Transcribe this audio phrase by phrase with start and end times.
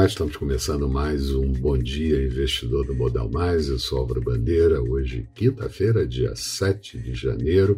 [0.00, 3.68] Olá, estamos começando mais um Bom Dia Investidor do Modal Mais.
[3.68, 7.76] Eu sou Álvaro Bandeira, hoje, quinta-feira, dia 7 de janeiro.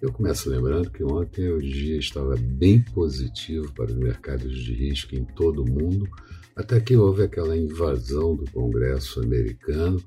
[0.00, 5.16] Eu começo lembrando que ontem o dia estava bem positivo para os mercados de risco
[5.16, 6.08] em todo o mundo,
[6.54, 10.00] até que houve aquela invasão do Congresso americano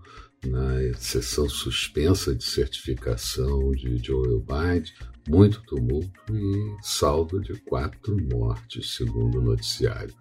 [0.47, 4.93] na sessão suspensa de certificação de Joe Biden,
[5.27, 10.15] muito tumulto e saldo de quatro mortes, segundo o noticiário.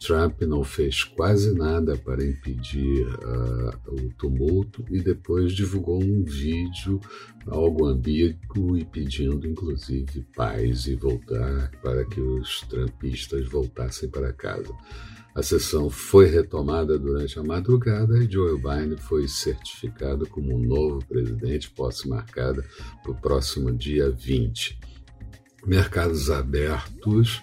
[0.00, 6.98] Trump não fez quase nada para impedir uh, o tumulto e depois divulgou um vídeo
[7.46, 14.74] algo ambíguo e pedindo inclusive paz e voltar para que os trumpistas voltassem para casa.
[15.34, 21.70] A sessão foi retomada durante a madrugada e Joe Biden foi certificado como novo presidente,
[21.70, 22.64] posse marcada
[23.02, 24.78] para o próximo dia 20.
[25.66, 27.42] Mercados abertos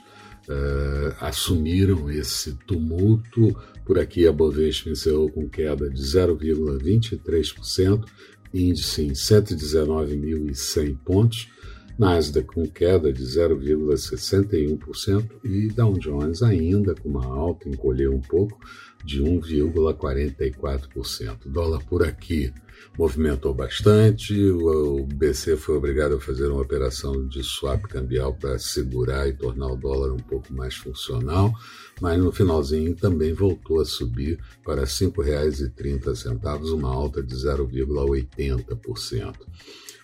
[0.49, 3.53] uh, assumiram esse tumulto.
[3.85, 8.05] Por aqui, a Bovespa encerrou com queda de 0,23%,
[8.53, 11.49] índice em 119.100 pontos.
[11.97, 18.59] Nasdaq com queda de 0,61% e Dow Jones ainda com uma alta, encolheu um pouco,
[19.03, 21.47] de 1,44%.
[21.47, 22.53] Dólar por aqui
[22.97, 29.27] movimentou bastante, o BC foi obrigado a fazer uma operação de swap cambial para segurar
[29.27, 31.53] e tornar o dólar um pouco mais funcional,
[32.01, 39.35] mas no finalzinho também voltou a subir para R$ 5,30, uma alta de 0,80%.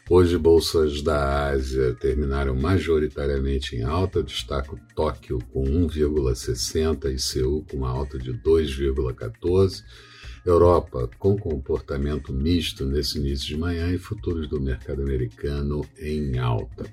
[0.10, 4.22] Hoje, bolsas da Ásia terminaram majoritariamente em alta.
[4.22, 9.82] destaco Tóquio com 1,60 e Seul com uma alta de 2,14.
[10.46, 16.84] Europa com comportamento misto nesse início de manhã e futuros do mercado americano em alta.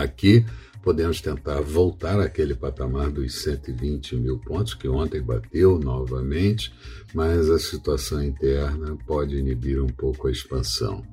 [0.00, 0.46] Aqui
[0.84, 6.72] podemos tentar voltar àquele patamar dos 120 mil pontos, que ontem bateu novamente,
[7.12, 11.04] mas a situação interna pode inibir um pouco a expansão.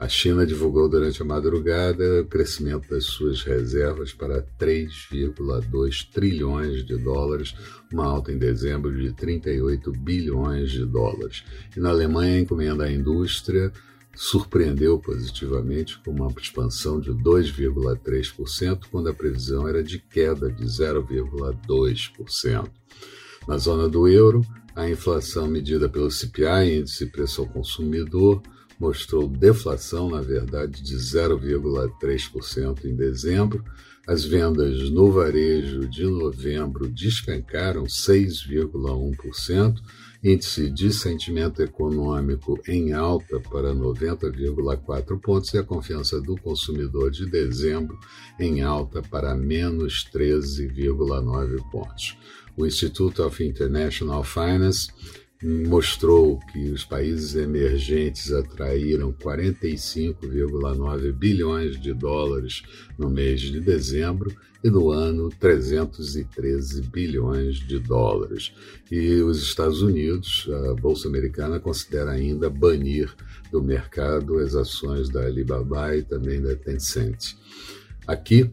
[0.00, 6.96] A China divulgou durante a madrugada o crescimento das suas reservas para 3,2 trilhões de
[6.96, 7.54] dólares,
[7.92, 11.44] uma alta em dezembro de 38 bilhões de dólares.
[11.76, 13.70] E na Alemanha, a encomenda à indústria
[14.14, 22.70] surpreendeu positivamente com uma expansão de 2,3%, quando a previsão era de queda de 0,2%.
[23.46, 24.40] Na zona do euro,
[24.74, 28.42] a inflação medida pelo CPI, índice de preço ao consumidor,
[28.80, 33.62] mostrou deflação, na verdade, de 0,3% em dezembro.
[34.08, 39.74] As vendas no varejo de novembro despencaram 6,1%,
[40.24, 47.26] índice de sentimento econômico em alta para 90,4 pontos e a confiança do consumidor de
[47.26, 47.98] dezembro
[48.38, 52.16] em alta para menos 13,9 pontos.
[52.56, 54.88] O Institute of International Finance
[55.42, 62.62] mostrou que os países emergentes atraíram 45,9 bilhões de dólares
[62.98, 64.30] no mês de dezembro
[64.62, 68.52] e no ano 313 bilhões de dólares.
[68.90, 73.10] E os Estados Unidos, a Bolsa Americana, considera ainda banir
[73.50, 77.34] do mercado as ações da Alibaba e também da Tencent.
[78.06, 78.50] Aqui,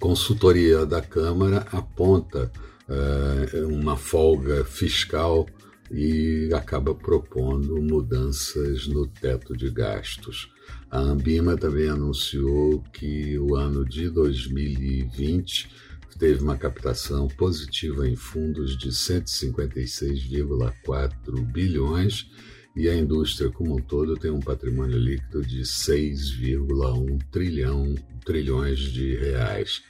[0.00, 2.50] consultoria da Câmara aponta
[2.88, 5.46] uh, uma folga fiscal
[5.90, 10.52] e acaba propondo mudanças no teto de gastos.
[10.90, 15.70] A Ambima também anunciou que o ano de 2020
[16.18, 22.28] teve uma captação positiva em fundos de 156,4 bilhões
[22.76, 27.94] e a indústria como um todo tem um patrimônio líquido de 6,1 trilhão,
[28.24, 29.82] trilhões de reais.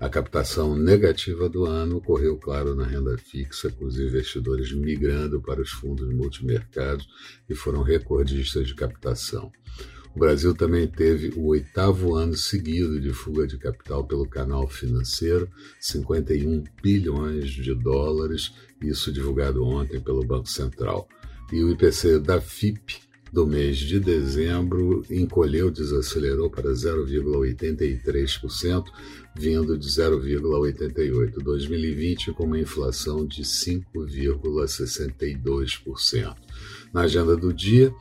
[0.00, 5.60] A captação negativa do ano ocorreu, claro, na renda fixa, com os investidores migrando para
[5.60, 7.08] os fundos multimercados
[7.50, 9.50] e foram recordistas de captação.
[10.14, 15.50] O Brasil também teve o oitavo ano seguido de fuga de capital pelo canal financeiro,
[15.80, 21.08] 51 bilhões de dólares, isso divulgado ontem pelo Banco Central.
[21.52, 28.84] E o IPC da FIP do mês de dezembro encolheu, desacelerou para 0,83%,
[29.36, 31.42] vindo de 0,88%.
[31.42, 36.34] 2020 com uma inflação de 5,62%.
[36.92, 37.92] Na agenda do dia,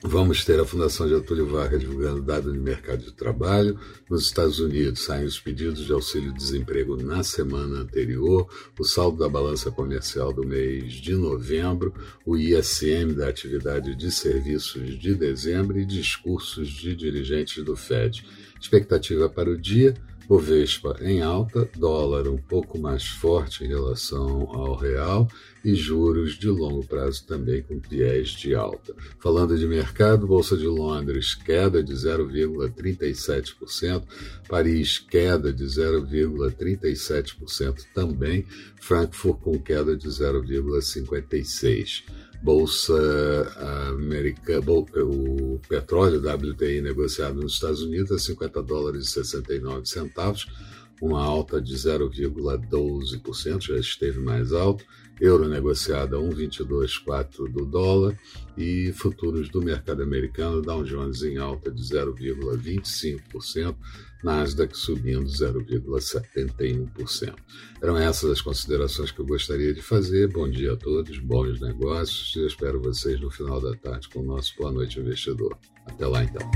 [0.00, 3.76] Vamos ter a Fundação Getúlio Vargas divulgando dados de mercado de trabalho.
[4.08, 8.48] Nos Estados Unidos saem os pedidos de auxílio-desemprego na semana anterior,
[8.78, 11.92] o saldo da balança comercial do mês de novembro,
[12.24, 18.24] o ISM da atividade de serviços de dezembro e discursos de dirigentes do FED.
[18.60, 19.94] Expectativa para o dia:
[20.28, 25.26] O Vespa em alta, dólar um pouco mais forte em relação ao real
[25.64, 28.94] e juros de longo prazo também com viés de alta.
[29.18, 34.02] Falando de mercado, Bolsa de Londres queda de 0,37%,
[34.46, 38.44] Paris queda de 0,37% também,
[38.82, 42.02] Frankfurt com queda de 0,56%.
[42.42, 42.94] Bolsa
[43.90, 44.70] Americana,
[45.02, 50.46] o petróleo WTI negociado nos Estados Unidos a 50 dólares e 69 centavos,
[51.00, 54.84] uma alta de 0,12%, já esteve mais alto.
[55.20, 58.16] Euro negociado a 1,224 do dólar
[58.56, 63.74] e futuros do mercado americano, Dow Jones em alta de 0,25%,
[64.22, 67.34] Nasdaq subindo 0,71%.
[67.82, 70.28] Eram essas as considerações que eu gostaria de fazer.
[70.28, 72.36] Bom dia a todos, bons negócios.
[72.36, 75.58] Eu espero vocês no final da tarde com o nosso Boa Noite Investidor.
[75.86, 76.48] Até lá então.